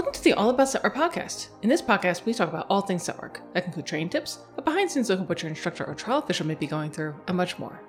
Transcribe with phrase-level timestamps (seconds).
[0.00, 1.48] Welcome to the All About Scent Work podcast.
[1.60, 3.42] In this podcast, we talk about all things scent work.
[3.52, 6.20] That include training tips, a behind the scenes look at what your instructor or trial
[6.20, 7.82] official may be going through, and much more.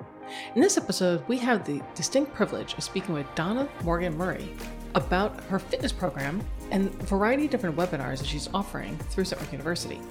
[0.53, 4.51] In this episode, we have the distinct privilege of speaking with Donna Morgan Murray
[4.93, 9.41] about her fitness program and a variety of different webinars that she's offering through Scent
[9.41, 10.01] Work University.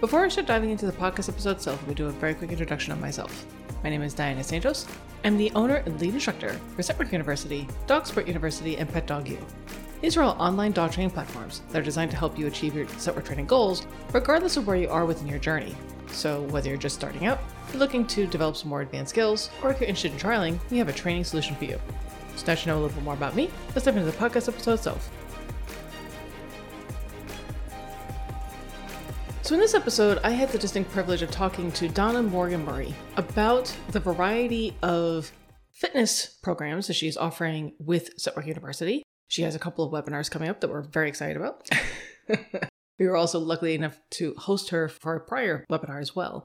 [0.00, 2.94] Before I start diving into the podcast episode itself, me do a very quick introduction
[2.94, 3.44] of myself.
[3.84, 4.86] My name is Diana Santos.
[5.22, 9.06] I'm the owner and lead instructor for Scent Work University, Dog Sport University, and Pet
[9.06, 9.38] Dog U.
[10.00, 12.88] These are all online dog training platforms that are designed to help you achieve your
[12.88, 15.74] Scent Work training goals, regardless of where you are within your journey.
[16.08, 19.70] So, whether you're just starting out, you're looking to develop some more advanced skills, or
[19.70, 21.78] if you're interested in trialing, we have a training solution for you.
[22.36, 24.48] So, now you know a little bit more about me, let's dive into the podcast
[24.48, 25.10] episode itself.
[29.42, 32.94] So, in this episode, I had the distinct privilege of talking to Donna Morgan Murray
[33.16, 35.30] about the variety of
[35.72, 39.02] fitness programs that she's offering with Scent Work University.
[39.30, 41.68] She has a couple of webinars coming up that we're very excited about.
[42.98, 46.42] we were also lucky enough to host her for a prior webinar as well.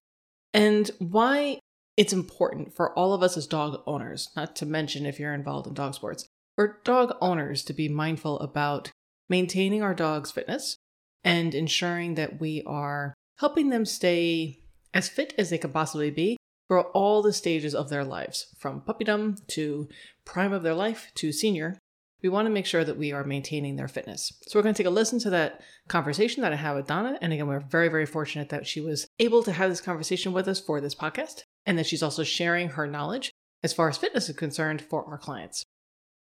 [0.54, 1.58] And why
[1.98, 5.66] it's important for all of us as dog owners, not to mention if you're involved
[5.66, 8.92] in dog sports, for dog owners to be mindful about
[9.30, 10.78] maintaining our dog's fitness
[11.24, 14.60] and ensuring that we are helping them stay
[14.94, 18.82] as fit as they could possibly be for all the stages of their lives, from
[18.82, 19.90] puppydom to
[20.24, 21.80] prime of their life to senior,
[22.24, 24.32] we want to make sure that we are maintaining their fitness.
[24.48, 27.18] So we're going to take a listen to that conversation that I had with Donna.
[27.22, 30.48] And again, we're very, very fortunate that she was able to have this conversation with
[30.48, 33.32] us for this podcast and that she's also sharing her knowledge
[33.64, 35.64] as far as fitness is concerned for our clients.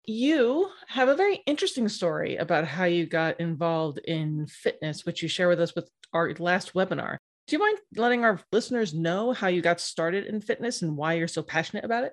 [0.04, 5.28] You have a very interesting story about how you got involved in fitness, which you
[5.28, 7.16] share with us with our last webinar.
[7.46, 11.14] Do you mind letting our listeners know how you got started in fitness and why
[11.14, 12.12] you're so passionate about it?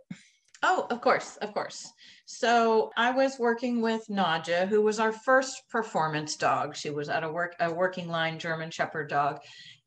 [0.63, 1.87] Oh, of course, of course.
[2.25, 6.75] So I was working with Nadja, who was our first performance dog.
[6.75, 9.39] She was at a work a working line German Shepherd dog,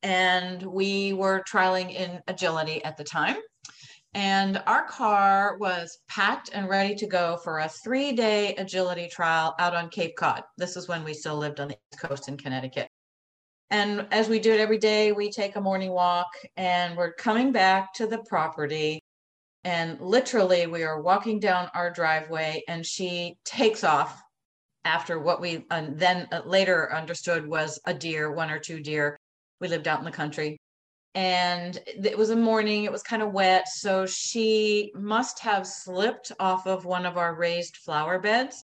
[0.05, 3.37] and we were trialing in agility at the time.
[4.15, 9.57] And our car was packed and ready to go for a three day agility trial
[9.59, 10.45] out on Cape Cod.
[10.57, 12.89] This is when we still lived on the East Coast in Connecticut.
[13.71, 17.51] And as we do it every day, we take a morning walk and we're coming
[17.51, 19.03] back to the property
[19.69, 24.19] and literally, we are walking down our driveway, and she takes off
[24.87, 29.19] after what we uh, then uh, later understood was a deer, one or two deer.
[29.61, 30.57] We lived out in the country.
[31.15, 33.69] And it was a morning, it was kind of wet.
[33.69, 38.65] So she must have slipped off of one of our raised flower beds.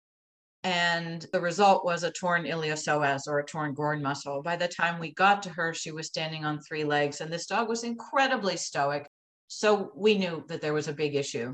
[0.65, 4.41] And the result was a torn iliopsoas or a torn groin muscle.
[4.41, 7.21] By the time we got to her, she was standing on three legs.
[7.21, 9.07] And this dog was incredibly stoic
[9.49, 11.53] so we knew that there was a big issue.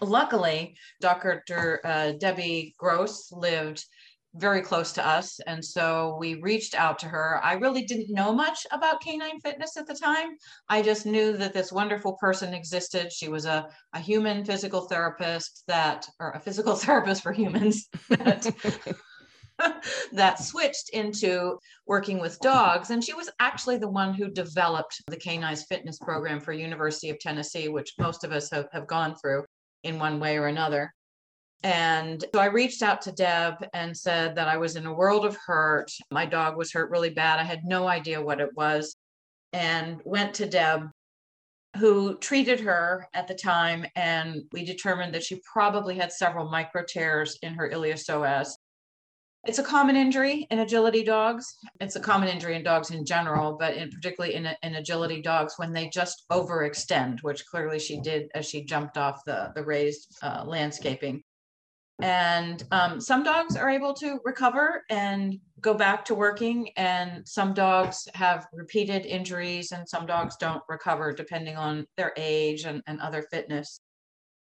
[0.00, 1.80] Luckily, Dr.
[1.84, 3.84] Uh, Debbie Gross lived
[4.34, 5.40] very close to us.
[5.46, 7.40] And so we reached out to her.
[7.42, 10.36] I really didn't know much about canine fitness at the time.
[10.68, 13.12] I just knew that this wonderful person existed.
[13.12, 18.46] She was a, a human physical therapist that, or a physical therapist for humans that
[20.12, 22.90] that switched into working with dogs.
[22.90, 27.18] And she was actually the one who developed the Canines Fitness Program for University of
[27.18, 29.44] Tennessee, which most of us have, have gone through
[29.82, 30.92] in one way or another.
[31.62, 35.26] And so I reached out to Deb and said that I was in a world
[35.26, 35.90] of hurt.
[36.10, 37.38] My dog was hurt really bad.
[37.38, 38.96] I had no idea what it was.
[39.52, 40.88] And went to Deb,
[41.76, 43.84] who treated her at the time.
[43.94, 48.52] And we determined that she probably had several micro tears in her iliopsoas
[49.46, 51.56] it's a common injury in agility dogs.
[51.80, 55.54] It's a common injury in dogs in general, but in particularly in, in agility dogs
[55.56, 60.18] when they just overextend, which clearly she did as she jumped off the, the raised
[60.22, 61.22] uh, landscaping.
[62.02, 67.52] And um, some dogs are able to recover and go back to working, and some
[67.52, 73.00] dogs have repeated injuries, and some dogs don't recover depending on their age and, and
[73.00, 73.80] other fitness.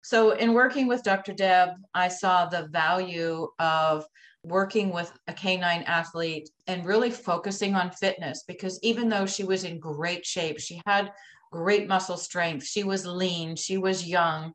[0.03, 1.33] So, in working with Dr.
[1.33, 4.05] Deb, I saw the value of
[4.45, 9.65] working with a canine athlete and really focusing on fitness because even though she was
[9.65, 11.13] in great shape, she had
[11.53, 14.53] great muscle strength, she was lean, she was young.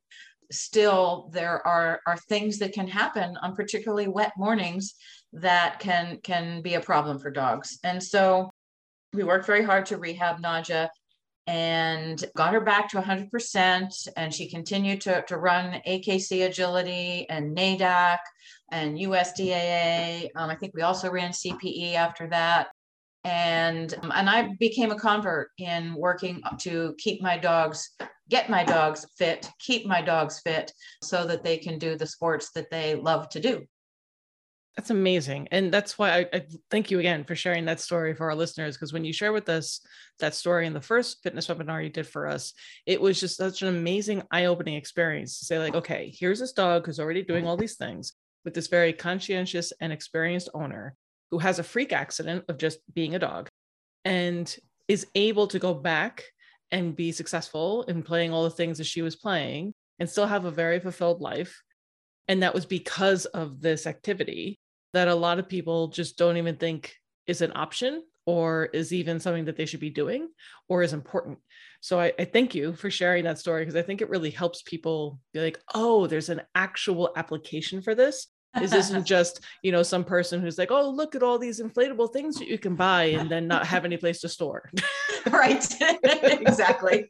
[0.51, 4.95] Still, there are, are things that can happen on particularly wet mornings
[5.33, 7.79] that can can be a problem for dogs.
[7.83, 8.51] And so
[9.13, 10.89] we worked very hard to rehab Nadja
[11.47, 14.07] and got her back to 100%.
[14.17, 18.17] And she continued to, to run AKC agility and NADAC
[18.71, 20.29] and USDAA.
[20.35, 22.69] Um, I think we also ran CPE after that.
[23.23, 27.91] And, um, and I became a convert in working to keep my dogs,
[28.29, 30.71] get my dogs fit, keep my dogs fit
[31.01, 33.65] so that they can do the sports that they love to do.
[34.77, 35.47] That's amazing.
[35.51, 38.75] And that's why I, I, thank you again for sharing that story for our listeners.
[38.75, 39.79] Because when you share with us
[40.19, 42.53] that story in the first fitness webinar you did for us,
[42.85, 46.51] it was just such an amazing eye opening experience to say, like, okay, here's this
[46.51, 48.13] dog who's already doing all these things
[48.43, 50.93] with this very conscientious and experienced owner
[51.31, 53.47] who has a freak accident of just being a dog
[54.03, 54.57] and
[54.89, 56.25] is able to go back
[56.71, 60.43] and be successful in playing all the things that she was playing and still have
[60.43, 61.61] a very fulfilled life.
[62.27, 64.59] And that was because of this activity
[64.95, 66.95] that a lot of people just don't even think
[67.27, 70.29] is an option or is even something that they should be doing
[70.69, 71.37] or is important.
[71.81, 74.61] So I, I thank you for sharing that story because I think it really helps
[74.61, 78.27] people be like, oh, there's an actual application for this.
[78.59, 82.11] This isn't just, you know, some person who's like, oh, look at all these inflatable
[82.13, 84.71] things that you can buy and then not have any place to store.
[85.27, 85.65] right.
[85.81, 87.07] exactly.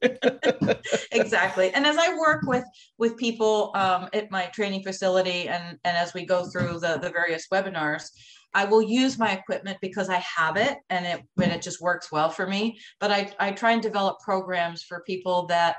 [1.12, 1.74] exactly.
[1.74, 2.65] And as I work with
[2.97, 7.09] with people um, at my training facility and, and as we go through the, the
[7.09, 8.09] various webinars,
[8.56, 12.09] I will use my equipment because I have it and it and it just works
[12.09, 12.80] well for me.
[13.01, 15.75] But I, I try and develop programs for people that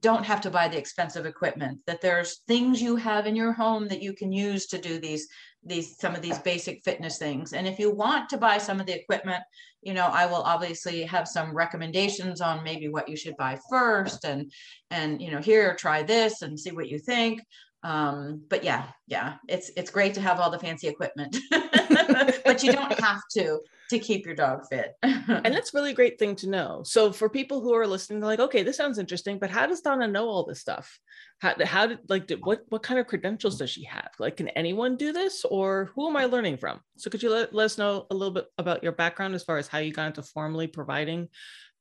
[0.00, 3.86] don't have to buy the expensive equipment that there's things you have in your home
[3.88, 5.28] that you can use to do these
[5.66, 7.54] these some of these basic fitness things.
[7.54, 9.42] And if you want to buy some of the equipment
[9.84, 14.24] you know i will obviously have some recommendations on maybe what you should buy first
[14.24, 14.50] and
[14.90, 17.40] and you know here try this and see what you think
[17.84, 21.36] um, but yeah yeah it's it's great to have all the fancy equipment
[22.44, 23.60] but you don't have to
[23.90, 24.94] to keep your dog fit.
[25.02, 26.82] And that's really great thing to know.
[26.84, 29.80] So for people who are listening they're like okay this sounds interesting but how does
[29.80, 30.98] donna know all this stuff?
[31.40, 34.10] How, how did like did, what what kind of credentials does she have?
[34.18, 36.80] Like can anyone do this or who am i learning from?
[36.96, 39.58] So could you let, let us know a little bit about your background as far
[39.58, 41.28] as how you got into formally providing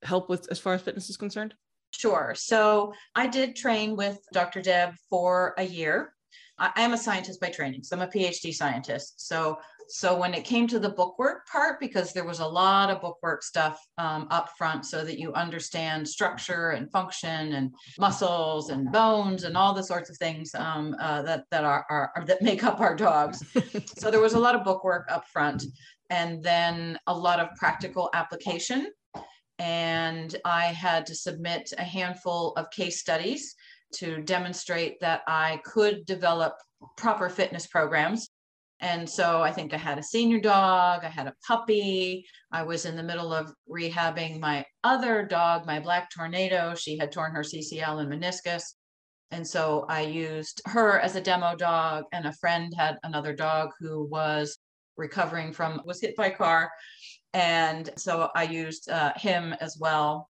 [0.04, 1.54] help with as far as fitness is concerned
[1.98, 2.34] Sure.
[2.36, 4.62] So I did train with Dr.
[4.62, 6.14] Deb for a year.
[6.60, 9.28] I am a scientist by training, so I'm a PhD scientist.
[9.28, 9.58] So,
[9.88, 13.42] so when it came to the bookwork part, because there was a lot of bookwork
[13.44, 19.46] stuff um, up front, so that you understand structure and function and muscles and bones
[19.46, 22.80] and all the sorts of things um, uh, that that are, are, that make up
[22.80, 23.44] our dogs.
[23.98, 25.64] so there was a lot of bookwork up front,
[26.12, 28.92] and then a lot of practical application
[29.64, 33.56] and I had to submit a handful of case studies
[33.94, 36.56] to demonstrate that I could develop
[36.98, 38.28] proper fitness programs.
[38.82, 42.84] And so I think I had a senior dog, I had a puppy, I was
[42.84, 46.76] in the middle of rehabbing my other dog, my black tornado.
[46.76, 48.74] She had torn her CCL and meniscus.
[49.32, 53.70] And so I used her as a demo dog, and a friend had another dog
[53.80, 54.58] who was
[54.98, 56.70] recovering from was hit by a car
[57.34, 60.30] and so I used uh, him as well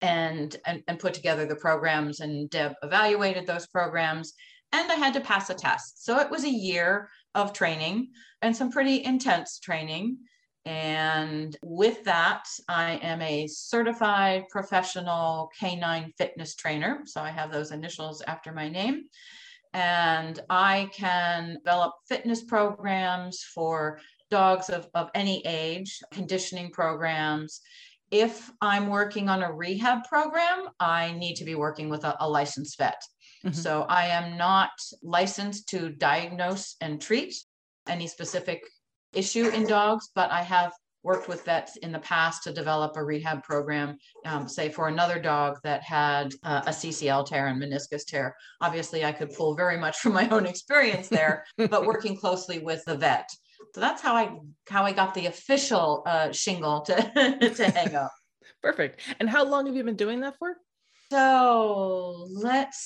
[0.00, 4.34] and, and, and put together the programs and Deb evaluated those programs
[4.72, 6.04] and I had to pass a test.
[6.04, 8.10] So it was a year of training
[8.42, 10.18] and some pretty intense training.
[10.64, 17.00] And with that, I am a certified professional canine fitness trainer.
[17.06, 19.04] So I have those initials after my name.
[19.72, 27.60] And I can develop fitness programs for dogs of, of any age, conditioning programs.
[28.10, 32.28] If I'm working on a rehab program, I need to be working with a, a
[32.28, 33.00] licensed vet.
[33.44, 33.54] Mm-hmm.
[33.54, 34.70] So I am not
[35.02, 37.34] licensed to diagnose and treat
[37.86, 38.62] any specific
[39.12, 40.72] issue in dogs, but I have
[41.02, 45.18] worked with vets in the past to develop a rehab program, um, say for another
[45.18, 48.34] dog that had uh, a CCL tear and meniscus tear.
[48.60, 52.84] Obviously, I could pull very much from my own experience there, but working closely with
[52.84, 53.28] the vet
[53.74, 54.38] so that's how I
[54.68, 56.94] how I got the official uh, shingle to
[57.54, 58.12] to hang up.
[58.62, 59.00] Perfect.
[59.20, 60.56] And how long have you been doing that for?
[61.10, 62.78] So let's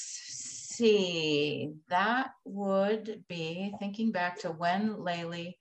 [0.77, 1.73] see.
[1.89, 5.55] That would be thinking back to when Laylee.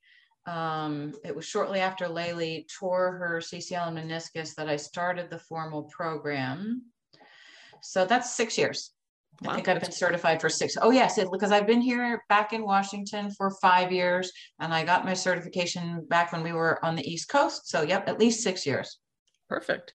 [0.48, 5.40] Um, it was shortly after Laylee tore her CCL and meniscus that I started the
[5.40, 6.84] formal program.
[7.82, 8.92] So that's six years.
[9.42, 9.54] Wow.
[9.54, 10.78] I think I've been certified for six.
[10.80, 14.84] Oh yes, it, because I've been here back in Washington for five years, and I
[14.84, 17.68] got my certification back when we were on the East Coast.
[17.68, 19.00] So yep, at least six years.
[19.50, 19.96] Perfect.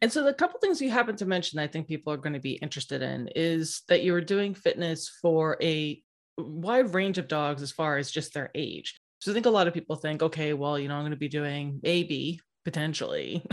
[0.00, 2.40] And so the couple things you happen to mention, I think people are going to
[2.40, 6.00] be interested in, is that you were doing fitness for a
[6.38, 8.96] wide range of dogs as far as just their age.
[9.20, 11.16] So I think a lot of people think, okay, well, you know, I'm going to
[11.16, 13.44] be doing maybe potentially.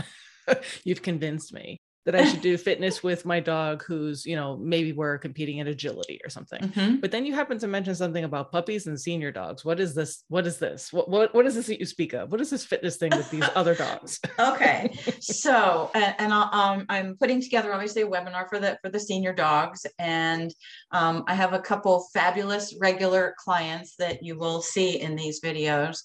[0.84, 4.92] You've convinced me that I should do fitness with my dog who's, you know, maybe
[4.92, 6.62] we're competing in agility or something.
[6.62, 6.96] Mm-hmm.
[6.96, 9.64] But then you happen to mention something about puppies and senior dogs.
[9.64, 10.24] What is this?
[10.28, 10.92] What is this?
[10.92, 12.30] What what, what is this that you speak of?
[12.30, 14.20] What is this fitness thing with these other dogs?
[14.38, 14.96] okay.
[15.20, 19.32] So, and, and um, I'm putting together obviously a webinar for the for the senior
[19.32, 20.54] dogs and
[20.92, 25.98] um, I have a couple fabulous regular clients that you will see in these videos.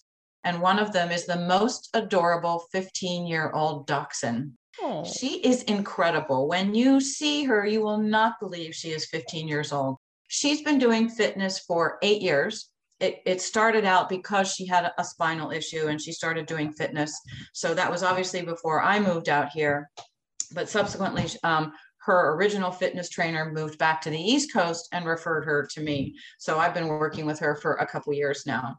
[0.43, 4.53] And one of them is the most adorable 15 year old dachshund.
[4.79, 5.03] Oh.
[5.03, 6.47] She is incredible.
[6.47, 9.97] When you see her, you will not believe she is 15 years old.
[10.27, 12.69] She's been doing fitness for eight years.
[12.99, 17.19] It, it started out because she had a, spinal issue and she started doing fitness.
[17.51, 19.89] So that was obviously before I moved out here.
[20.53, 25.45] But subsequently, um, her original fitness trainer moved back to the East Coast and referred
[25.45, 26.15] her to me.
[26.39, 28.77] So I've been working with her for a couple years now.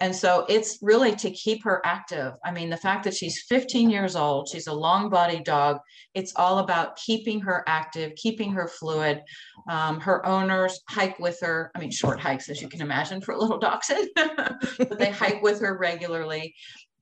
[0.00, 2.32] And so it's really to keep her active.
[2.44, 5.78] I mean, the fact that she's 15 years old, she's a long body dog,
[6.14, 9.22] it's all about keeping her active, keeping her fluid.
[9.68, 11.70] Um, her owners hike with her.
[11.74, 15.42] I mean, short hikes, as you can imagine, for a little dachshund, but they hike
[15.42, 16.54] with her regularly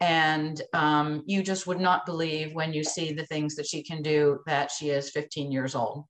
[0.05, 4.03] and um, you just would not believe when you see the things that she can
[4.03, 6.05] do that she is 15 years old.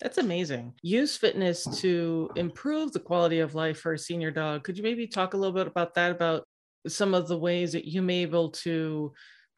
[0.00, 0.72] That's amazing.
[0.80, 4.64] Use fitness to improve the quality of life for a senior dog.
[4.64, 6.44] Could you maybe talk a little bit about that about
[6.88, 9.12] some of the ways that you may be able to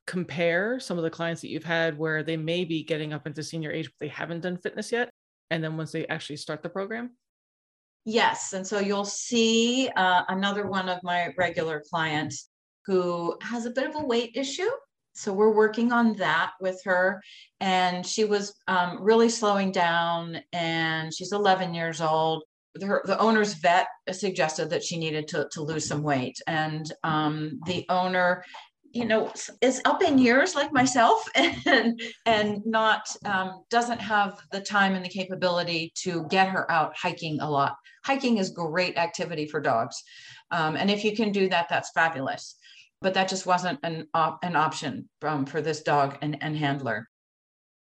[0.08, 3.44] compare some of the clients that you've had where they may be getting up into
[3.44, 5.10] senior age but they haven't done fitness yet
[5.50, 7.10] and then once they actually start the program?
[8.04, 12.48] Yes and so you'll see uh, another one of my regular clients
[12.88, 14.70] who has a bit of a weight issue.
[15.12, 17.22] So we're working on that with her.
[17.60, 22.44] And she was um, really slowing down, and she's 11 years old.
[22.80, 26.40] Her, the owner's vet suggested that she needed to, to lose some weight.
[26.46, 28.44] And um, the owner
[28.92, 29.30] you know
[29.60, 35.04] is up in years like myself and and not um, doesn't have the time and
[35.04, 40.02] the capability to get her out hiking a lot hiking is great activity for dogs
[40.50, 42.56] um, and if you can do that that's fabulous
[43.00, 47.06] but that just wasn't an, op- an option um, for this dog and, and handler.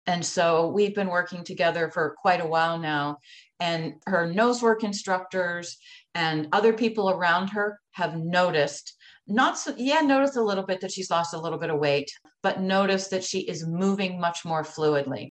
[0.07, 3.17] And so we've been working together for quite a while now.
[3.59, 5.77] And her nose work instructors
[6.13, 8.95] and other people around her have noticed,
[9.27, 12.11] not so, yeah, noticed a little bit that she's lost a little bit of weight,
[12.43, 15.29] but noticed that she is moving much more fluidly.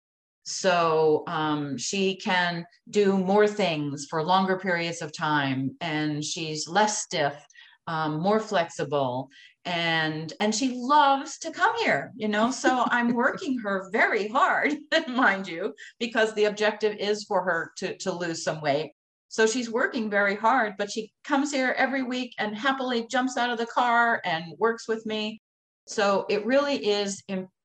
[0.45, 7.03] So um, she can do more things for longer periods of time, and she's less
[7.03, 7.35] stiff,
[7.87, 9.29] um, more flexible,
[9.65, 12.51] and and she loves to come here you know?
[12.51, 14.77] So i'm working her very hard
[15.09, 18.93] mind you because the objective is for her to to lose some weight.
[19.31, 23.51] So she's working very hard but she comes here every week and happily jumps out
[23.51, 25.41] of the car and works with me.
[25.87, 27.23] So it really is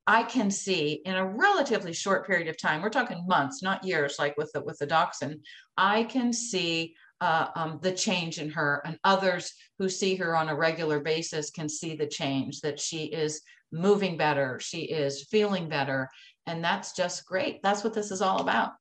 [0.07, 4.17] i can see in a relatively short period of time we're talking months not years
[4.19, 5.39] like with the with the dachshund
[5.77, 6.93] i can see
[7.23, 11.51] uh, um, the change in her, and others who see her on a regular basis
[11.51, 16.09] can see the change that she is moving better, she is feeling better.
[16.47, 17.63] And that's just great.
[17.63, 18.73] That's what this is all about.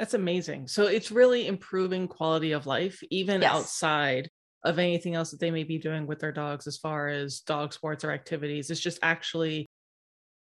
[0.00, 0.66] That's amazing.
[0.66, 3.54] So it's really improving quality of life, even yes.
[3.54, 4.30] outside
[4.64, 7.72] of anything else that they may be doing with their dogs as far as dog
[7.72, 8.68] sports or activities.
[8.68, 9.68] It's just actually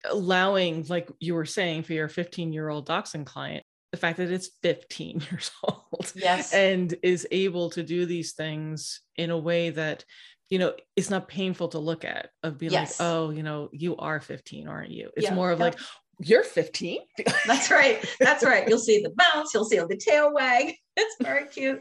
[0.07, 4.33] allowing, like you were saying, for your 15 year old dachshund client, the fact that
[4.33, 6.53] it's 15 years old yes.
[6.53, 10.05] and is able to do these things in a way that
[10.51, 12.99] you know it's not painful to look at of being yes.
[12.99, 15.11] like oh you know you are 15 aren't you?
[15.17, 15.35] It's yeah.
[15.35, 15.79] more of like
[16.19, 17.01] you're 15
[17.47, 18.05] that's right.
[18.21, 18.69] That's right.
[18.69, 19.53] You'll see the bounce.
[19.53, 20.75] You'll see the tail wag.
[20.97, 21.81] It's very cute.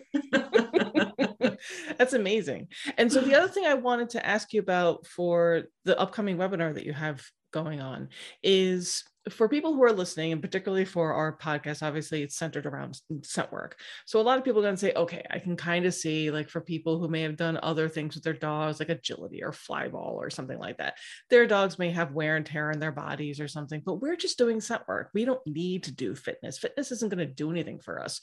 [1.99, 2.69] That's amazing.
[2.97, 6.73] And so the other thing i wanted to ask you about for the upcoming webinar
[6.73, 8.09] that you have going on
[8.43, 12.99] is for people who are listening, and particularly for our podcast, obviously it's centered around
[13.21, 13.79] scent work.
[14.05, 16.29] So a lot of people are going to say, okay, I can kind of see,
[16.29, 19.51] like for people who may have done other things with their dogs, like agility or
[19.51, 20.97] flyball or something like that,
[21.29, 24.37] their dogs may have wear and tear in their bodies or something, but we're just
[24.37, 25.09] doing scent work.
[25.13, 26.57] We don't need to do fitness.
[26.57, 28.19] Fitness isn't going to do anything for us.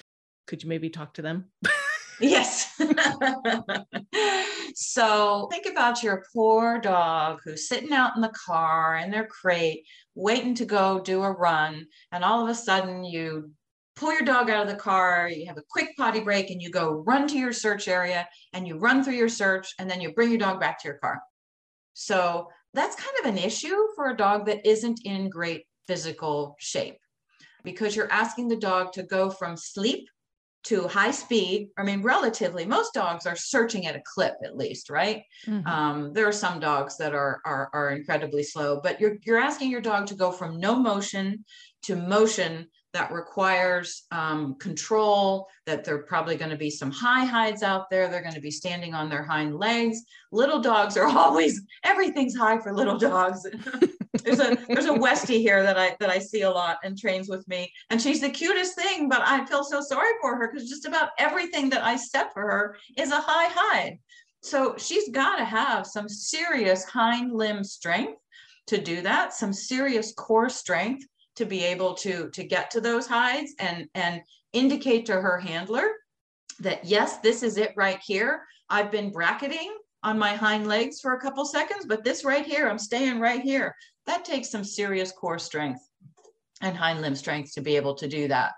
[0.46, 1.46] Could you maybe talk to them?
[2.20, 2.78] Yes.
[4.74, 9.84] so think about your poor dog who's sitting out in the car in their crate,
[10.14, 11.86] waiting to go do a run.
[12.12, 13.50] And all of a sudden, you
[13.96, 16.70] pull your dog out of the car, you have a quick potty break, and you
[16.70, 20.12] go run to your search area and you run through your search, and then you
[20.12, 21.20] bring your dog back to your car.
[21.94, 26.98] So that's kind of an issue for a dog that isn't in great physical shape
[27.64, 30.08] because you're asking the dog to go from sleep
[30.64, 31.68] to high speed.
[31.78, 35.22] I mean, relatively, most dogs are searching at a clip at least, right?
[35.46, 35.66] Mm-hmm.
[35.66, 39.70] Um, there are some dogs that are, are are incredibly slow, but you're you're asking
[39.70, 41.44] your dog to go from no motion
[41.82, 47.24] to motion that requires um, control, that there are probably going to be some high
[47.24, 48.08] hides out there.
[48.08, 50.02] They're going to be standing on their hind legs.
[50.32, 53.46] Little dogs are always, everything's high for little dogs.
[54.22, 57.28] there's a there's a Westie here that I that I see a lot and trains
[57.28, 59.08] with me, and she's the cutest thing.
[59.08, 62.42] But I feel so sorry for her because just about everything that I set for
[62.42, 63.98] her is a high hide.
[64.42, 68.18] So she's got to have some serious hind limb strength
[68.68, 71.04] to do that, some serious core strength
[71.36, 74.20] to be able to to get to those hides and and
[74.52, 75.88] indicate to her handler
[76.58, 81.14] that yes this is it right here i've been bracketing on my hind legs for
[81.14, 83.74] a couple seconds but this right here i'm staying right here.
[84.06, 85.80] That takes some serious core strength
[86.62, 88.52] and hind limb strength to be able to do that.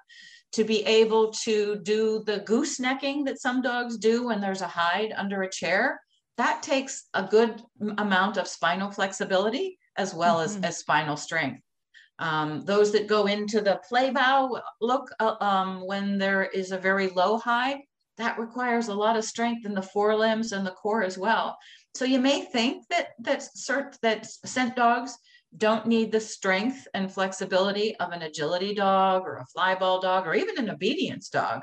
[0.52, 5.12] To be able to do the goosenecking that some dogs do when there's a hide
[5.16, 6.00] under a chair
[6.38, 7.62] that takes a good
[7.98, 10.64] amount of spinal flexibility as well mm-hmm.
[10.64, 11.60] as, as spinal strength.
[12.18, 16.78] Um, those that go into the play bow look uh, um, when there is a
[16.78, 17.80] very low hide,
[18.22, 21.58] that requires a lot of strength in the forelimbs and the core as well.
[21.94, 25.18] So you may think that that cert, that scent dogs
[25.56, 30.34] don't need the strength and flexibility of an agility dog or a flyball dog or
[30.34, 31.60] even an obedience dog,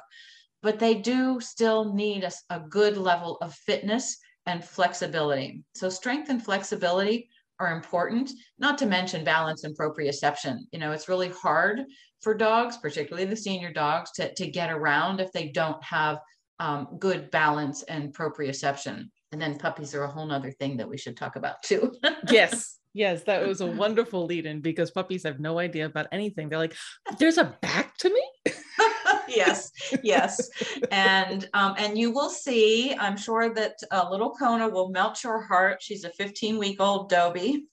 [0.62, 5.64] but they do still need a, a good level of fitness and flexibility.
[5.76, 10.60] So strength and flexibility are important, not to mention balance and proprioception.
[10.72, 11.86] You know, it's really hard
[12.22, 16.20] for dogs, particularly the senior dogs, to, to get around if they don't have
[16.60, 19.10] um, good balance and proprioception.
[19.32, 21.94] And then puppies are a whole nother thing that we should talk about too.
[22.30, 22.78] yes.
[22.94, 26.50] Yes, that was a wonderful lead in because puppies have no idea about anything.
[26.50, 26.76] They're like,
[27.20, 28.54] there's a back to me.
[29.28, 30.50] yes, yes,
[30.92, 32.96] and um, and you will see.
[32.96, 35.84] I'm sure that uh, little Kona will melt your heart.
[35.84, 37.66] She's a 15 week old Dobie.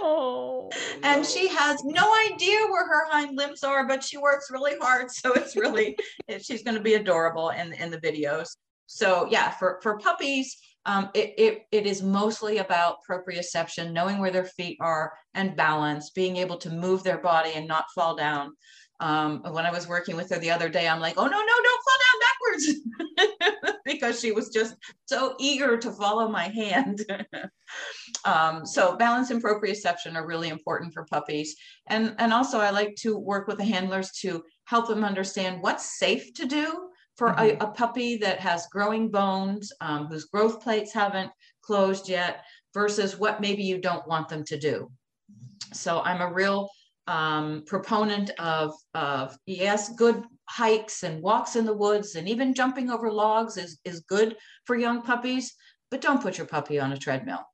[0.00, 0.70] Oh,
[1.02, 1.28] and no.
[1.28, 5.10] she has no idea where her hind limbs are, but she works really hard.
[5.10, 5.96] So it's really,
[6.40, 8.48] she's going to be adorable in in the videos.
[8.86, 14.30] So yeah, for for puppies, um, it, it, it is mostly about proprioception, knowing where
[14.30, 18.52] their feet are and balance, being able to move their body and not fall down.
[19.00, 21.38] Um, when I was working with her the other day, I'm like, oh, no, no,
[21.38, 23.33] don't fall down backwards
[24.04, 24.74] because she was just
[25.06, 27.04] so eager to follow my hand.
[28.24, 31.56] um, so balance and proprioception are really important for puppies.
[31.86, 35.98] And, and also I like to work with the handlers to help them understand what's
[35.98, 37.62] safe to do for mm-hmm.
[37.62, 41.30] a, a, puppy that has growing bones, um, whose growth plates haven't
[41.62, 44.90] closed yet, versus what maybe you don't want them to do.
[45.72, 46.68] So I'm a real
[47.06, 52.90] um, proponent of, of, yes, good hikes and walks in the woods and even jumping
[52.90, 55.54] over logs is, is good for young puppies,
[55.90, 57.44] but don't put your puppy on a treadmill.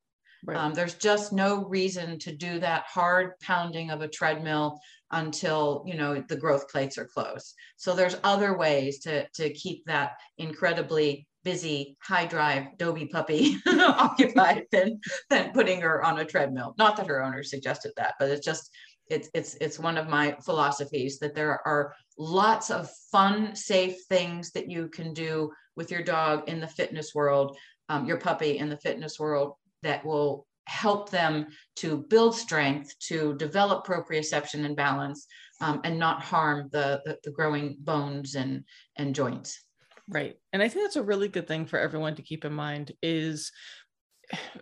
[0.44, 0.56] Right.
[0.56, 5.94] Um, there's just no reason to do that hard pounding of a treadmill until you
[5.94, 7.54] know the growth plates are closed.
[7.76, 14.64] So there's other ways to to keep that incredibly busy high drive Dobie puppy occupied
[14.72, 16.74] than than putting her on a treadmill.
[16.78, 18.70] Not that her owner suggested that, but it's just
[19.10, 24.52] it's it's it's one of my philosophies that there are lots of fun, safe things
[24.52, 27.56] that you can do with your dog in the fitness world,
[27.88, 31.46] um, your puppy in the fitness world that will help them
[31.76, 35.26] to build strength, to develop proprioception and balance,
[35.60, 38.64] um, and not harm the, the, the growing bones and,
[38.96, 39.64] and joints.
[40.08, 40.36] Right.
[40.52, 43.50] And I think that's a really good thing for everyone to keep in mind is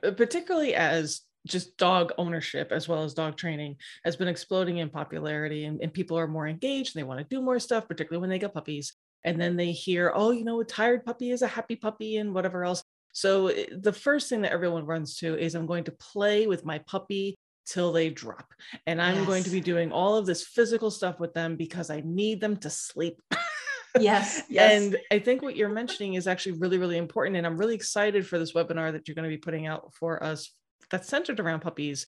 [0.01, 5.65] particularly as just dog ownership as well as dog training has been exploding in popularity
[5.65, 8.31] and, and people are more engaged and they want to do more stuff, particularly when
[8.31, 8.95] they get puppies.
[9.25, 12.35] And then they hear, oh, you know, a tired puppy is a happy puppy and
[12.35, 12.85] whatever else.
[13.13, 16.65] So eh, the first thing that everyone runs to is I'm going to play with
[16.65, 18.47] my puppy till they drop.
[18.87, 19.27] And I'm yes.
[19.27, 22.57] going to be doing all of this physical stuff with them because I need them
[22.59, 23.21] to sleep.
[23.99, 24.73] yes, yes.
[24.73, 27.37] And I think what you're mentioning is actually really, really important.
[27.37, 30.23] And I'm really excited for this webinar that you're going to be putting out for
[30.23, 30.53] us
[30.91, 32.07] that's centered around puppies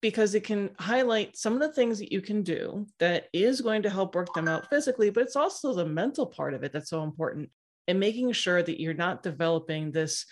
[0.00, 3.82] because it can highlight some of the things that you can do that is going
[3.82, 6.90] to help work them out physically, but it's also the mental part of it that's
[6.90, 7.50] so important
[7.86, 10.24] and making sure that you're not developing this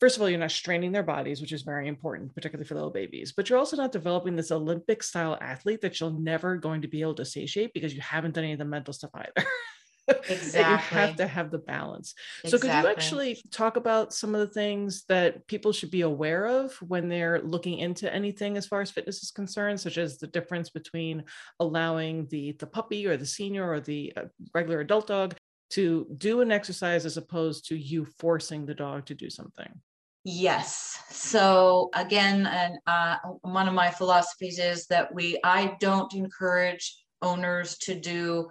[0.00, 2.90] first of all, you're not straining their bodies, which is very important, particularly for little
[2.90, 6.88] babies, but you're also not developing this Olympic style athlete that you're never going to
[6.88, 9.46] be able to satiate because you haven't done any of the mental stuff either.
[10.28, 10.60] Exactly.
[10.60, 12.14] you have to have the balance.
[12.44, 12.50] Exactly.
[12.50, 16.46] So could you actually talk about some of the things that people should be aware
[16.46, 20.26] of when they're looking into anything as far as fitness is concerned, such as the
[20.26, 21.24] difference between
[21.60, 24.22] allowing the the puppy or the senior or the uh,
[24.54, 25.36] regular adult dog
[25.70, 29.80] to do an exercise as opposed to you forcing the dog to do something?
[30.24, 30.98] Yes.
[31.08, 37.78] So again, and uh, one of my philosophies is that we I don't encourage owners
[37.78, 38.48] to do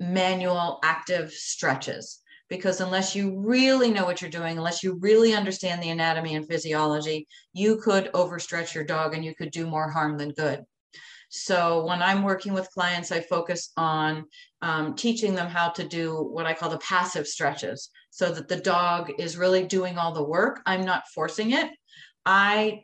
[0.00, 5.80] manual active stretches because unless you really know what you're doing, unless you really understand
[5.80, 10.18] the anatomy and physiology, you could overstretch your dog and you could do more harm
[10.18, 10.64] than good.
[11.28, 14.24] So when I'm working with clients, I focus on
[14.62, 18.56] um, teaching them how to do what I call the passive stretches so that the
[18.56, 20.60] dog is really doing all the work.
[20.66, 21.70] I'm not forcing it.
[22.26, 22.80] I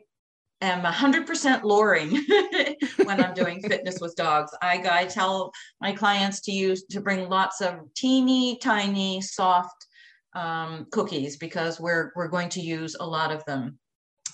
[0.61, 2.09] am 100% luring
[3.05, 4.51] when I'm doing fitness with dogs.
[4.61, 9.85] I, I tell my clients to use to bring lots of teeny tiny soft
[10.33, 13.79] um, cookies because we're we're going to use a lot of them.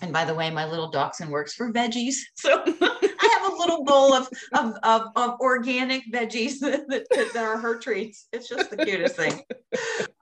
[0.01, 4.27] And by the way, my little dachshund works for veggies, so a little bowl of,
[4.53, 8.27] of, of, of organic veggies that, that, are her treats.
[8.31, 9.41] It's just the cutest thing.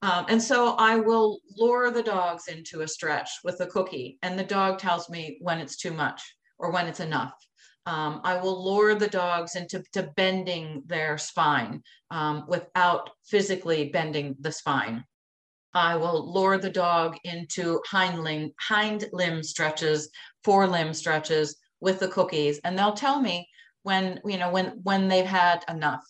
[0.02, 4.38] Um, and so I will lure the dogs into a stretch with a cookie, and
[4.38, 6.22] the dog tells me when it's too much
[6.58, 7.34] or when it's enough.
[7.86, 14.36] Um, I will lure the dogs into to bending their spine um, without physically bending
[14.40, 15.04] the spine.
[15.74, 20.10] I will lure the dog into hind limb, hind limb stretches,
[20.46, 22.60] forelimb stretches with the cookies.
[22.64, 23.50] And they'll tell me
[23.84, 26.04] when you know when when they've had enough.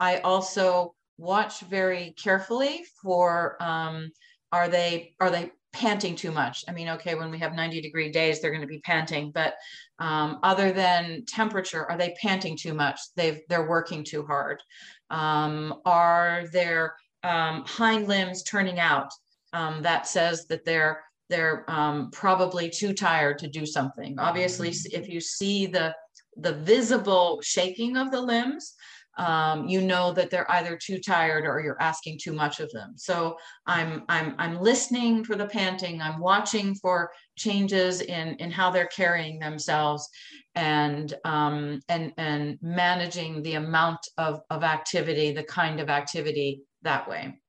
[0.00, 4.10] I also watch very carefully for um,
[4.52, 6.64] are they are they panting too much?
[6.66, 9.54] I mean okay when we have 90 degree days they're going to be panting but
[9.98, 12.98] um, other than temperature are they panting too much?
[13.16, 14.62] They've they're working too hard.
[15.10, 19.10] Um, are their um, hind limbs turning out
[19.52, 24.18] um, that says that they're they're um, probably too tired to do something.
[24.18, 25.94] Obviously, if you see the
[26.36, 28.74] the visible shaking of the limbs,
[29.18, 32.94] um, you know that they're either too tired or you're asking too much of them.
[32.96, 36.00] So I'm I'm I'm listening for the panting.
[36.00, 40.08] I'm watching for changes in in how they're carrying themselves,
[40.54, 47.08] and um, and and managing the amount of of activity, the kind of activity that
[47.08, 47.40] way.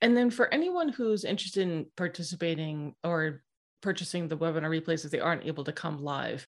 [0.00, 3.42] And then for anyone who's interested in participating or
[3.82, 6.46] purchasing the webinar replays if they aren't able to come live,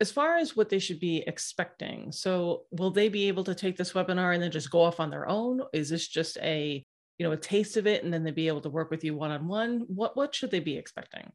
[0.00, 3.76] as far as what they should be expecting, so will they be able to take
[3.76, 5.60] this webinar and then just go off on their own?
[5.72, 6.84] Is this just a
[7.18, 9.16] you know a taste of it and then they'd be able to work with you
[9.16, 9.84] one on one?
[9.88, 11.32] What what should they be expecting?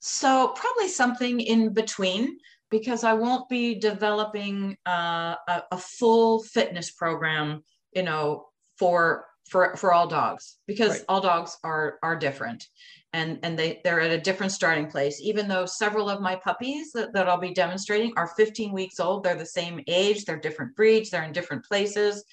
[0.00, 2.38] So probably something in between
[2.70, 7.62] because I won't be developing uh, a, a full fitness program,
[7.94, 8.46] you know,
[8.78, 11.04] for for for all dogs because right.
[11.10, 12.66] all dogs are are different.
[13.12, 15.20] And and they they're at a different starting place.
[15.20, 19.22] Even though several of my puppies that, that i'll be demonstrating are 15 weeks old
[19.22, 22.24] they're the same age they're different breeds they're in different places.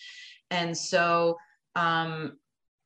[0.49, 1.37] And so
[1.75, 2.37] um,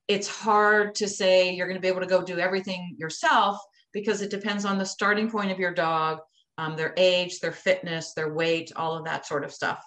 [0.07, 3.57] it's hard to say you're going to be able to go do everything yourself
[3.93, 6.19] because it depends on the starting point of your dog
[6.57, 9.83] um, their age, their fitness, their weight, all of that sort of stuff.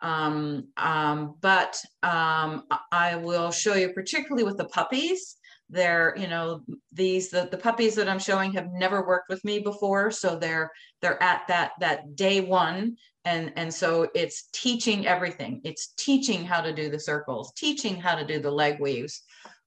[0.00, 5.36] Um, um, but um, I will show you, particularly with the puppies,
[5.70, 9.58] they're you know these the, the puppies that i'm showing have never worked with me
[9.58, 10.70] before so they're
[11.02, 16.60] they're at that that day one and and so it's teaching everything it's teaching how
[16.60, 19.22] to do the circles teaching how to do the leg weaves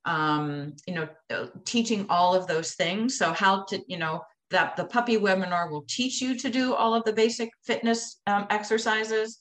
[0.05, 4.75] um you know uh, teaching all of those things so how to you know that
[4.75, 9.37] the puppy webinar will teach you to do all of the basic fitness um, exercises.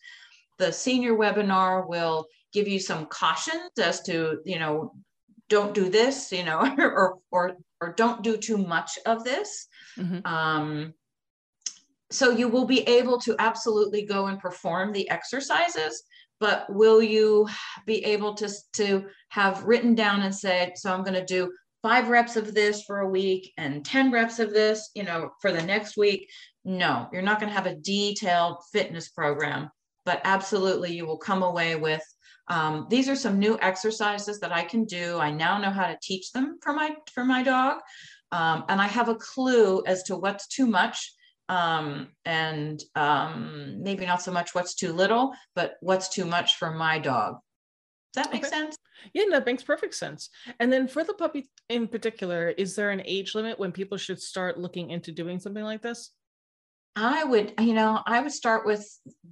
[0.58, 4.94] The senior webinar will give you some cautions as to, you know,
[5.48, 9.66] don't do this, you know, or, or, or don't do too much of this.
[9.98, 10.26] Mm-hmm.
[10.26, 10.94] Um,
[12.10, 16.02] so you will be able to absolutely go and perform the exercises,
[16.38, 17.48] but will you
[17.86, 22.08] be able to, to have written down and said, so I'm going to do five
[22.08, 25.62] reps of this for a week and 10 reps of this, you know, for the
[25.62, 26.28] next week.
[26.64, 29.70] No, you're not going to have a detailed fitness program,
[30.04, 32.02] but absolutely you will come away with
[32.48, 35.18] um, these are some new exercises that I can do.
[35.18, 37.78] I now know how to teach them for my for my dog,
[38.32, 41.14] um, and I have a clue as to what's too much
[41.48, 46.70] um, and um, maybe not so much what's too little, but what's too much for
[46.70, 47.36] my dog.
[48.12, 48.50] Does that make okay.
[48.50, 48.76] sense?
[49.14, 50.30] Yeah, that makes perfect sense.
[50.58, 54.20] And then for the puppy in particular, is there an age limit when people should
[54.20, 56.10] start looking into doing something like this?
[56.96, 58.84] I would, you know, I would start with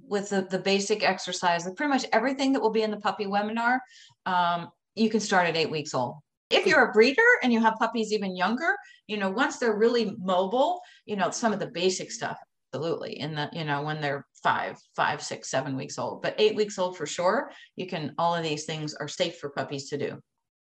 [0.07, 1.65] with the, the basic exercise.
[1.65, 3.79] Like pretty much everything that will be in the puppy webinar,
[4.25, 6.15] um, you can start at eight weeks old.
[6.49, 8.75] If you're a breeder and you have puppies even younger,
[9.07, 12.37] you know, once they're really mobile, you know, some of the basic stuff
[12.73, 16.55] absolutely in the you know when they're five five six seven weeks old but eight
[16.55, 19.97] weeks old for sure you can all of these things are safe for puppies to
[19.97, 20.19] do.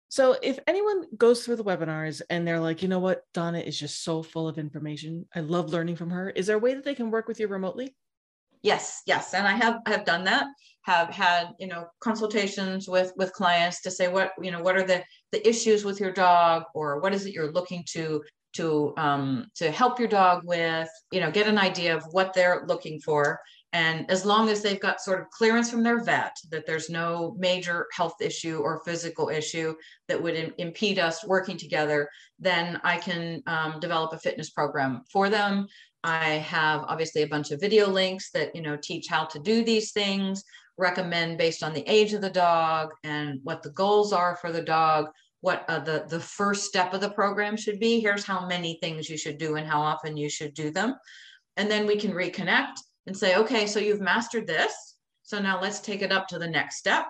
[0.09, 3.23] So if anyone goes through the webinars and they're like you know what?
[3.33, 5.25] Donna is just so full of information.
[5.33, 6.29] I love learning from her.
[6.29, 7.95] Is there a way that they can work with you remotely?
[8.63, 10.47] Yes, yes, and I have I have done that.
[10.83, 14.85] Have had you know consultations with with clients to say what you know what are
[14.85, 18.21] the the issues with your dog or what is it you're looking to
[18.53, 22.63] to um, to help your dog with you know get an idea of what they're
[22.67, 23.39] looking for
[23.73, 27.35] and as long as they've got sort of clearance from their vet that there's no
[27.37, 29.75] major health issue or physical issue
[30.09, 35.03] that would Im- impede us working together, then I can um, develop a fitness program
[35.11, 35.67] for them.
[36.03, 39.63] I have obviously a bunch of video links that you know teach how to do
[39.63, 40.43] these things,
[40.77, 44.63] recommend based on the age of the dog and what the goals are for the
[44.63, 45.07] dog,
[45.41, 47.99] what uh, the the first step of the program should be.
[47.99, 50.95] Here's how many things you should do and how often you should do them,
[51.57, 52.77] and then we can reconnect
[53.07, 54.97] and say, okay, so you've mastered this.
[55.23, 57.05] So now let's take it up to the next step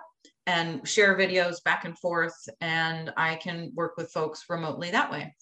[0.48, 2.36] and share videos back and forth.
[2.62, 5.36] And I can work with folks remotely that way.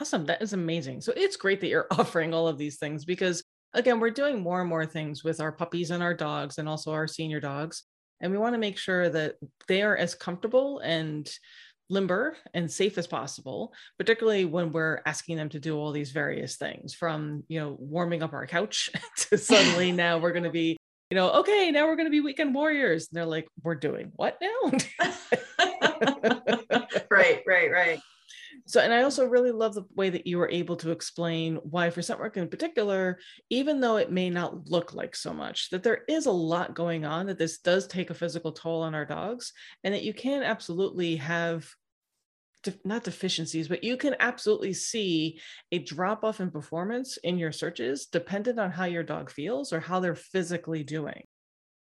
[0.00, 0.26] Awesome.
[0.26, 1.00] That is amazing.
[1.00, 3.42] So it's great that you're offering all of these things because,
[3.74, 6.92] again, we're doing more and more things with our puppies and our dogs and also
[6.92, 7.84] our senior dogs.
[8.20, 9.36] And we want to make sure that
[9.68, 11.28] they are as comfortable and
[11.90, 16.56] limber and safe as possible particularly when we're asking them to do all these various
[16.56, 20.76] things from you know warming up our couch to suddenly now we're going to be
[21.10, 23.08] you know okay now we're going to be weekend warriors.
[23.08, 24.72] And they're like we're doing what now?
[27.10, 28.00] Right right right
[28.68, 31.88] so, and I also really love the way that you were able to explain why,
[31.88, 35.82] for scent work in particular, even though it may not look like so much, that
[35.82, 39.06] there is a lot going on, that this does take a physical toll on our
[39.06, 39.54] dogs,
[39.84, 41.66] and that you can absolutely have
[42.84, 45.40] not deficiencies, but you can absolutely see
[45.72, 49.80] a drop off in performance in your searches dependent on how your dog feels or
[49.80, 51.22] how they're physically doing.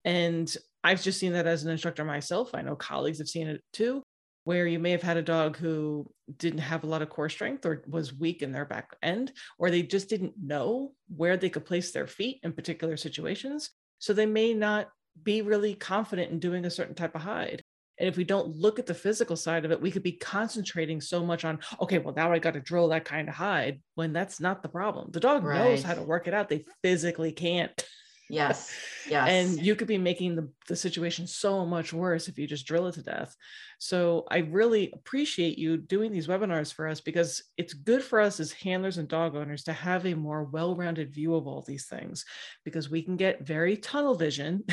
[0.04, 2.50] And I've just seen that as an instructor myself.
[2.54, 4.04] I know colleagues have seen it too
[4.46, 7.66] where you may have had a dog who didn't have a lot of core strength
[7.66, 11.64] or was weak in their back end, or they just didn't know where they could
[11.64, 13.70] place their feet in particular situations.
[13.98, 14.88] So they may not
[15.20, 17.64] be really confident in doing a certain type of hide.
[17.98, 21.00] And if we don't look at the physical side of it, we could be concentrating
[21.00, 24.12] so much on, okay, well, now I got to drill that kind of hide when
[24.12, 25.10] that's not the problem.
[25.10, 25.58] The dog right.
[25.58, 26.48] knows how to work it out.
[26.48, 27.84] They physically can't.
[28.28, 28.72] Yes.
[29.08, 29.28] Yes.
[29.30, 32.88] and you could be making the, the situation so much worse if you just drill
[32.88, 33.36] it to death.
[33.78, 38.40] So I really appreciate you doing these webinars for us because it's good for us
[38.40, 42.24] as handlers and dog owners to have a more well-rounded view of all these things
[42.64, 44.64] because we can get very tunnel vision.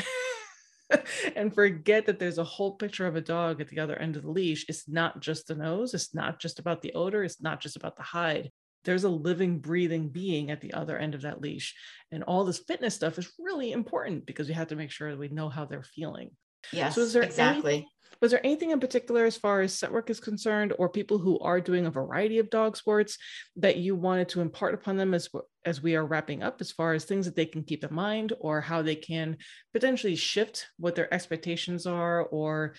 [1.36, 4.22] and forget that there's a whole picture of a dog at the other end of
[4.22, 4.66] the leash.
[4.68, 7.96] It's not just the nose, it's not just about the odor, it's not just about
[7.96, 8.50] the hide
[8.84, 11.74] there's a living, breathing being at the other end of that leash.
[12.12, 15.18] And all this fitness stuff is really important because we have to make sure that
[15.18, 16.30] we know how they're feeling.
[16.72, 17.86] Yes, so is there exactly.
[18.20, 21.38] Was there anything in particular as far as scent work is concerned, or people who
[21.40, 23.18] are doing a variety of dog sports
[23.56, 25.28] that you wanted to impart upon them as
[25.64, 28.32] as we are wrapping up, as far as things that they can keep in mind,
[28.38, 29.36] or how they can
[29.72, 32.74] potentially shift what their expectations are, or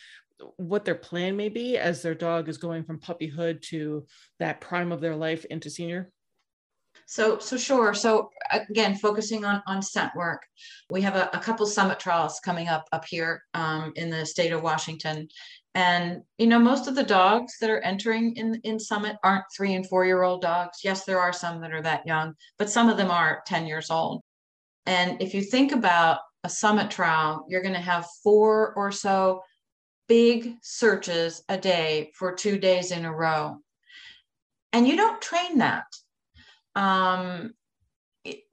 [0.58, 4.06] what their plan may be as their dog is going from puppyhood to
[4.40, 6.12] that prime of their life into senior?
[7.08, 7.94] So, so sure.
[7.94, 10.42] So again, focusing on on scent work,
[10.90, 14.52] we have a, a couple summit trials coming up up here um, in the state
[14.52, 15.28] of Washington,
[15.76, 19.76] and you know most of the dogs that are entering in in summit aren't three
[19.76, 20.80] and four year old dogs.
[20.84, 23.92] Yes, there are some that are that young, but some of them are ten years
[23.92, 24.22] old.
[24.88, 29.42] And if you think about a summit trial, you're going to have four or so
[30.08, 33.58] big searches a day for two days in a row.
[34.74, 35.86] And you don't train that.
[36.76, 37.54] Um,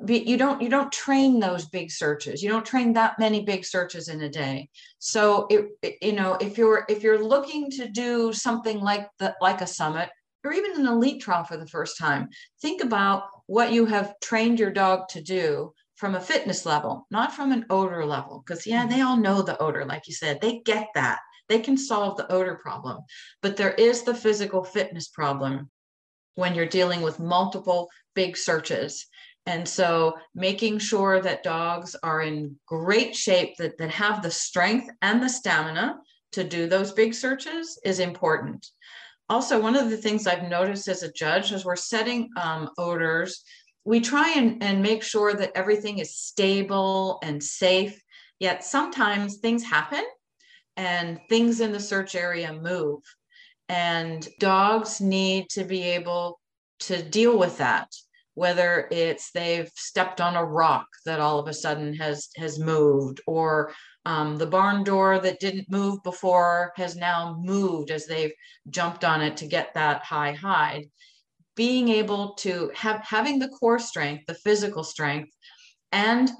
[0.07, 4.09] you don't you don't train those big searches you don't train that many big searches
[4.09, 8.81] in a day so it, you know if you're if you're looking to do something
[8.81, 10.11] like the like a summit
[10.45, 12.29] or even an elite trial for the first time
[12.61, 17.33] think about what you have trained your dog to do from a fitness level not
[17.33, 20.61] from an odor level because yeah they all know the odor like you said they
[20.67, 23.03] get that they can solve the odor problem,
[23.43, 25.71] but there is the physical fitness problem
[26.35, 29.07] when you're dealing with multiple big searches.
[29.47, 34.89] And so making sure that dogs are in great shape, that, that have the strength
[35.03, 35.99] and the stamina
[36.33, 38.67] to do those big searches is important.
[39.29, 43.43] Also, one of the things I've noticed as a judge as we're setting um, odors,
[43.85, 48.01] we try and, and make sure that everything is stable and safe.
[48.39, 50.05] Yet sometimes things happen
[50.77, 53.03] and things in the search area move.
[53.69, 56.41] And dogs need to be able
[56.81, 57.89] to deal with that,
[58.35, 63.21] whether it's they've stepped on a rock that all of a sudden has has moved,
[63.27, 63.73] or
[64.05, 68.33] um, the barn door that didn't move before has now moved as they've
[68.69, 70.87] jumped on it to get that high hide.
[71.55, 75.31] Being able to have having the core strength, the physical strength,
[75.93, 76.31] and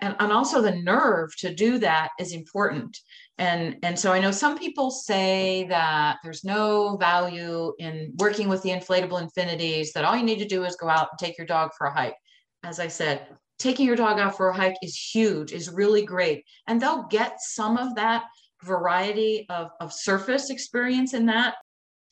[0.00, 2.96] and, and also the nerve to do that is important
[3.42, 8.62] and and so i know some people say that there's no value in working with
[8.62, 11.46] the inflatable infinities that all you need to do is go out and take your
[11.46, 12.14] dog for a hike.
[12.62, 13.26] As i said
[13.58, 16.44] taking your dog out for a hike is huge is really great.
[16.66, 18.24] And they'll get some of that
[18.64, 21.54] variety of, of surface experience in that.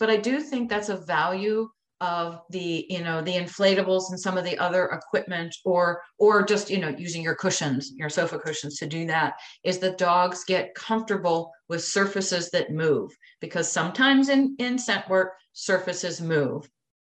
[0.01, 1.69] But i do think that's a value
[2.01, 6.71] of the you know the inflatables and some of the other equipment or or just
[6.71, 9.35] you know using your cushions your sofa cushions to do that
[9.65, 13.11] is that dogs get comfortable with surfaces that move.
[13.41, 16.69] Because sometimes in in scent work surfaces move.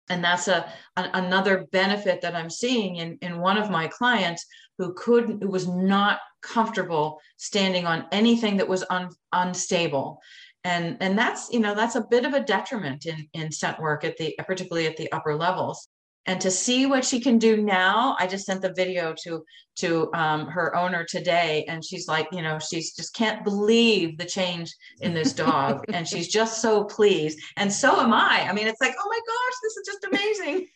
[0.07, 4.45] And that's a, a, another benefit that i'm seeing in in one of my clients
[4.77, 10.19] who couldn't who was not comfortable standing on anything that was un, unstable
[10.65, 14.03] and and that's you know that's a bit of a detriment in in scent work
[14.03, 15.87] at the particularly at the upper levels.
[16.27, 20.11] And to see what she can do now i just sent the video to to
[20.15, 24.73] um, her owner today and she's like you know she's just can't believe the change
[25.01, 27.37] in this dog and she's just so pleased.
[27.57, 28.47] And so am i.
[28.49, 30.67] I mean it's like oh my gosh this is just amazing.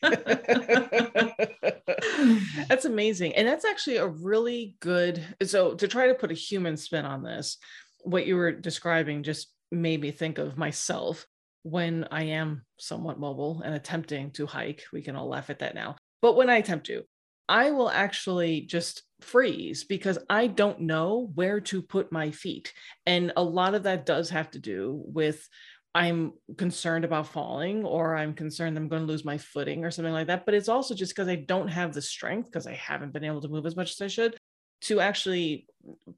[2.70, 3.36] That's amazing.
[3.36, 7.24] And that's actually a really good so to try to put a human spin on
[7.24, 7.58] this
[8.04, 11.26] what you were describing just made me think of myself
[11.64, 14.84] when I am somewhat mobile and attempting to hike.
[14.94, 15.96] We can all laugh at that now.
[16.22, 17.04] But when I attempt to,
[17.48, 22.74] I will actually just freeze because I don't know where to put my feet.
[23.06, 25.48] And a lot of that does have to do with
[25.96, 30.14] I'm concerned about falling or I'm concerned I'm going to lose my footing or something
[30.14, 30.46] like that.
[30.46, 33.42] But it's also just because I don't have the strength because I haven't been able
[33.42, 34.38] to move as much as I should
[34.82, 35.68] to actually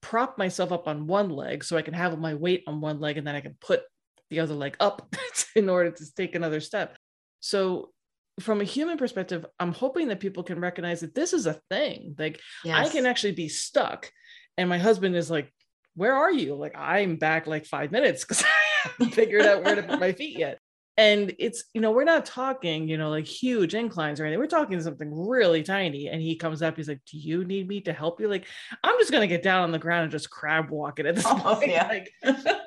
[0.01, 3.17] prop myself up on one leg so I can have my weight on one leg
[3.17, 3.83] and then I can put
[4.29, 5.15] the other leg up
[5.55, 6.97] in order to take another step.
[7.39, 7.91] So
[8.39, 12.15] from a human perspective, I'm hoping that people can recognize that this is a thing.
[12.17, 12.87] Like yes.
[12.87, 14.11] I can actually be stuck.
[14.57, 15.51] And my husband is like,
[15.95, 16.55] Where are you?
[16.55, 18.43] Like, I'm back like five minutes because
[18.85, 20.59] I haven't figured out where to put my feet yet
[21.01, 24.39] and it's you know we're not talking you know like huge inclines or anything.
[24.39, 26.09] We're talking something really tiny.
[26.09, 28.27] And he comes up he's like do you need me to help you?
[28.27, 28.45] Like
[28.83, 31.25] i'm just gonna get down on the ground and just crab walk it at this
[31.27, 31.71] oh, point.
[31.71, 31.87] yeah.
[31.87, 32.11] like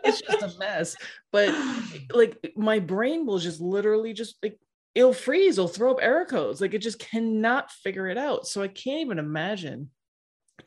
[0.04, 0.96] it's just a mess.
[1.30, 1.54] But
[2.12, 4.58] like my brain will just literally just like
[4.96, 5.56] it'll freeze.
[5.56, 6.60] It'll throw up error codes.
[6.60, 8.48] Like it just cannot figure it out.
[8.48, 9.90] So i can't even imagine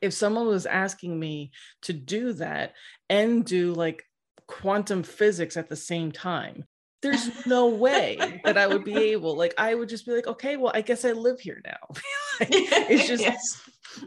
[0.01, 1.51] if someone was asking me
[1.81, 2.75] to do that
[3.09, 4.03] and do like
[4.47, 6.63] quantum physics at the same time
[7.01, 10.57] there's no way that I would be able, like, I would just be like, okay,
[10.57, 11.87] well, I guess I live here now.
[12.39, 13.61] like, it's just, yes.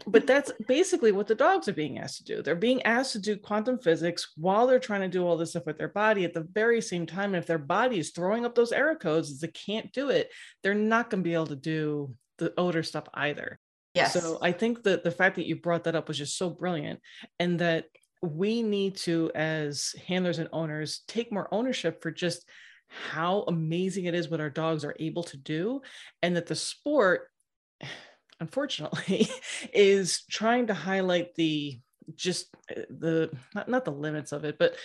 [0.07, 2.41] but that's basically what the dogs are being asked to do.
[2.41, 5.65] They're being asked to do quantum physics while they're trying to do all this stuff
[5.65, 7.33] with their body at the very same time.
[7.33, 10.29] And if their body is throwing up those error codes, they can't do it,
[10.63, 13.59] they're not going to be able to do the odor stuff either.
[13.93, 14.13] Yes.
[14.13, 17.01] So I think that the fact that you brought that up was just so brilliant.
[17.39, 17.85] And that
[18.21, 22.47] we need to, as handlers and owners, take more ownership for just
[22.91, 25.81] how amazing it is what our dogs are able to do
[26.21, 27.29] and that the sport
[28.39, 29.27] unfortunately
[29.73, 31.79] is trying to highlight the
[32.15, 34.75] just uh, the not, not the limits of it but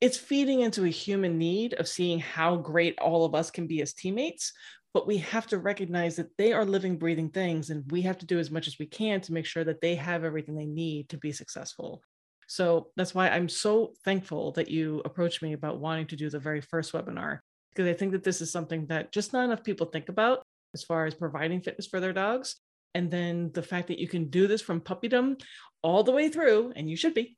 [0.00, 3.82] it's feeding into a human need of seeing how great all of us can be
[3.82, 4.52] as teammates
[4.94, 8.26] but we have to recognize that they are living breathing things and we have to
[8.26, 11.08] do as much as we can to make sure that they have everything they need
[11.08, 12.02] to be successful
[12.46, 16.38] so that's why I'm so thankful that you approached me about wanting to do the
[16.38, 19.86] very first webinar, because I think that this is something that just not enough people
[19.86, 20.42] think about
[20.74, 22.56] as far as providing fitness for their dogs.
[22.94, 25.40] And then the fact that you can do this from puppydom
[25.82, 27.36] all the way through, and you should be.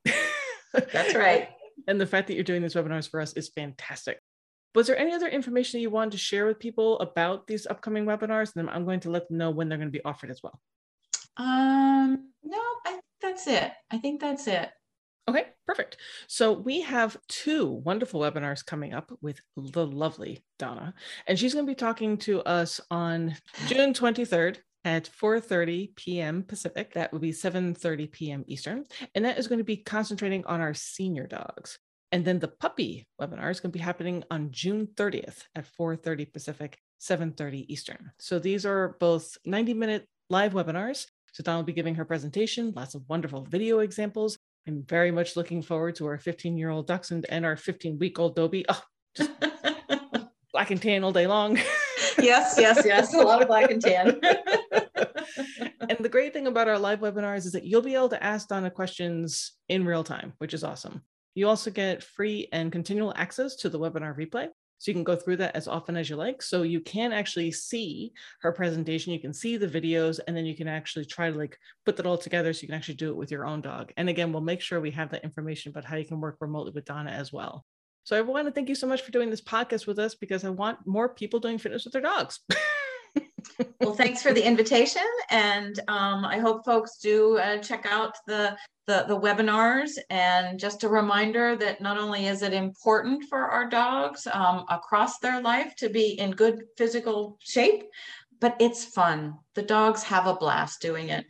[0.73, 1.49] That's right.
[1.87, 4.19] and the fact that you're doing these webinars for us is fantastic.
[4.75, 8.55] Was there any other information you wanted to share with people about these upcoming webinars?
[8.55, 10.43] And then I'm going to let them know when they're going to be offered as
[10.43, 10.61] well.
[11.37, 13.73] Um, no, I, think that's it.
[13.90, 14.71] I think that's it.
[15.27, 15.97] Okay, perfect.
[16.27, 20.93] So we have two wonderful webinars coming up with the lovely Donna,
[21.27, 23.35] and she's going to be talking to us on
[23.67, 26.43] June 23rd at 4:30 p.m.
[26.43, 26.93] Pacific.
[26.93, 28.45] That will be 7:30 p.m.
[28.47, 28.85] Eastern,
[29.15, 31.79] and that is going to be concentrating on our senior dogs.
[32.13, 36.33] And then the puppy webinar is going to be happening on June 30th at 4:30
[36.35, 38.13] Pacific, 7:30 Eastern.
[38.19, 41.07] So these are both 90-minute live webinars.
[41.33, 45.37] So Donna will be giving her presentation, lots of wonderful video examples, I'm very much
[45.37, 48.64] looking forward to our 15 year old Dachshund and our 15 week old Dobie.
[48.68, 48.83] Oh,
[49.14, 49.31] just
[50.53, 51.57] black and tan all day long.
[52.18, 53.12] yes, yes, yes.
[53.14, 54.09] A lot of black and tan.
[55.89, 58.49] and the great thing about our live webinars is that you'll be able to ask
[58.49, 61.03] Donna questions in real time, which is awesome.
[61.34, 64.49] You also get free and continual access to the webinar replay.
[64.85, 66.43] So you can go through that as often as you like.
[66.43, 68.12] So you can actually see
[68.43, 71.59] her presentation, you can see the videos, and then you can actually try to like
[71.87, 73.95] put that all together so you can actually do it with your own dog.
[73.97, 76.72] And again, we'll make sure we have that information about how you can work remotely
[76.72, 77.64] with Donna as well.
[78.03, 80.45] So I want to thank you so much for doing this podcast with us because
[80.45, 82.41] I want more people doing fitness with their dogs.
[83.80, 88.55] well, thanks for the invitation, and um, I hope folks do uh, check out the,
[88.87, 89.99] the the webinars.
[90.11, 95.18] And just a reminder that not only is it important for our dogs um, across
[95.18, 97.85] their life to be in good physical shape,
[98.41, 99.35] but it's fun.
[99.55, 101.24] The dogs have a blast doing it.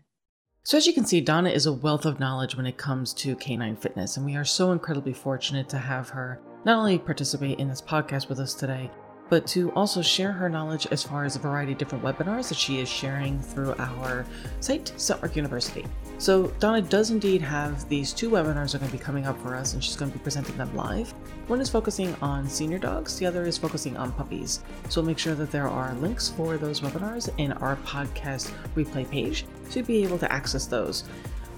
[0.66, 3.36] So, as you can see, Donna is a wealth of knowledge when it comes to
[3.36, 7.68] canine fitness, and we are so incredibly fortunate to have her not only participate in
[7.68, 8.90] this podcast with us today,
[9.34, 12.56] but to also share her knowledge as far as a variety of different webinars that
[12.56, 14.24] she is sharing through our
[14.60, 15.84] site, Scent Work University.
[16.18, 19.36] So, Donna does indeed have these two webinars that are going to be coming up
[19.42, 21.10] for us, and she's going to be presenting them live.
[21.48, 24.60] One is focusing on senior dogs, the other is focusing on puppies.
[24.88, 29.10] So, we'll make sure that there are links for those webinars in our podcast replay
[29.10, 31.02] page to be able to access those.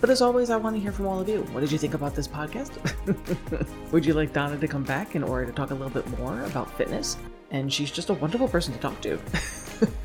[0.00, 1.42] But as always, I want to hear from all of you.
[1.52, 2.72] What did you think about this podcast?
[3.92, 6.42] Would you like Donna to come back in order to talk a little bit more
[6.44, 7.18] about fitness?
[7.50, 9.18] And she's just a wonderful person to talk to.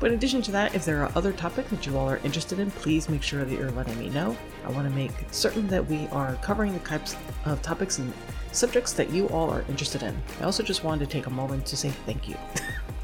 [0.00, 2.58] but in addition to that, if there are other topics that you all are interested
[2.58, 4.36] in, please make sure that you're letting me know.
[4.64, 8.12] I want to make certain that we are covering the types of topics and
[8.52, 10.16] subjects that you all are interested in.
[10.40, 12.36] I also just wanted to take a moment to say thank you.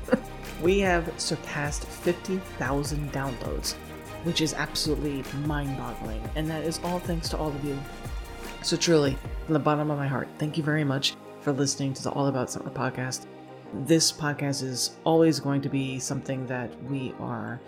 [0.63, 3.75] we have surpassed 50,000 downloads
[4.25, 6.23] which is absolutely mind boggling.
[6.35, 7.79] And that is all thanks to all of you.
[8.63, 12.03] So, truly, from the bottom of my heart, thank you very much for listening to
[12.03, 13.27] the All About Scent Work podcast.
[13.83, 17.61] This podcast is always going to be something that we are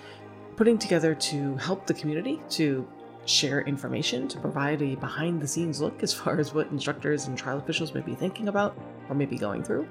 [0.55, 2.87] putting together to help the community, to
[3.25, 7.37] share information, to provide a behind the scenes look as far as what instructors and
[7.37, 8.79] trial officials may be thinking about
[9.09, 9.87] or may be going through.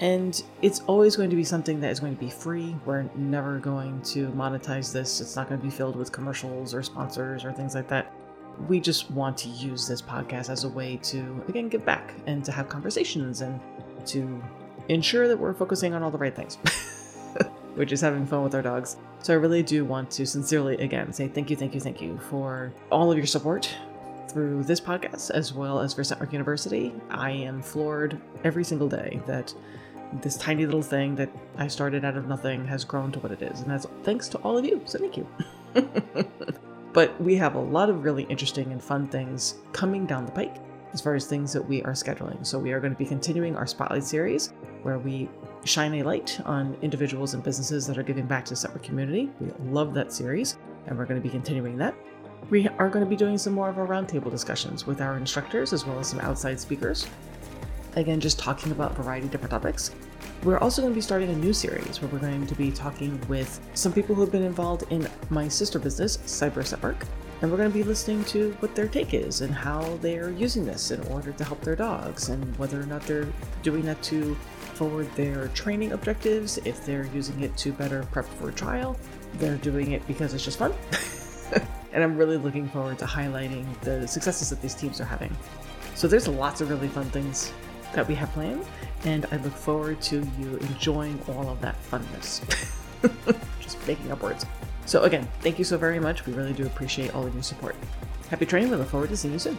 [0.00, 2.74] And it's always going to be something that is going to be free.
[2.84, 5.20] We're never going to monetize this.
[5.20, 8.12] It's not going to be filled with commercials or sponsors or things like that.
[8.68, 12.44] We just want to use this podcast as a way to, again, give back and
[12.44, 13.60] to have conversations and
[14.06, 14.42] to
[14.90, 16.56] ensure that we're focusing on all the right things,
[17.74, 18.96] which is having fun with our dogs.
[19.22, 22.18] So I really do want to sincerely, again, say thank you, thank you, thank you
[22.28, 23.72] for all of your support
[24.28, 26.92] through this podcast as well as for Scent Work University.
[27.10, 29.52] I am floored every single day that
[30.22, 33.42] this tiny little thing that I started out of nothing has grown to what it
[33.42, 33.60] is.
[33.60, 34.80] And that's thanks to all of you.
[34.84, 35.26] So thank you.
[36.92, 40.56] but we have a lot of really interesting and fun things coming down the pike
[40.92, 42.44] as far as things that we are scheduling.
[42.46, 45.28] So we are going to be continuing our Spotlight series where we
[45.64, 48.82] shine a light on individuals and businesses that are giving back to the Scent Work
[48.82, 49.30] community.
[49.40, 51.94] We love that series and we're going to be continuing that.
[52.48, 55.72] We are going to be doing some more of our roundtable discussions with our instructors
[55.72, 57.06] as well as some outside speakers
[57.96, 59.90] again, just talking about a variety of different topics.
[60.42, 63.20] We're also going to be starting a new series where we're going to be talking
[63.28, 67.04] with some people who have been involved in my sister business, Cyber Scent Work,
[67.40, 70.64] and we're going to be listening to what their take is and how they're using
[70.64, 73.28] this in order to help their dogs and whether or not they're
[73.62, 74.34] doing that to
[74.74, 78.96] forward their training objectives, if they're using it to better prep for a trial,
[79.34, 80.72] they're doing it because it's just fun.
[81.92, 85.34] and I'm really looking forward to highlighting the successes that these teams are having.
[85.94, 87.52] So there's lots of really fun things
[87.94, 88.64] that we have planned,
[89.04, 92.40] and I look forward to you enjoying all of that funness.
[93.60, 94.46] Just making up words.
[94.90, 96.26] So, again, thank you so very much.
[96.26, 97.76] We really do appreciate all of your support.
[98.28, 98.72] Happy training.
[98.72, 99.56] We look forward to seeing you soon.